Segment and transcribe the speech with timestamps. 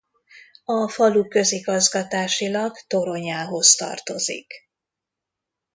[0.65, 4.53] A falu közigazgatásilag Toronyához tartozik.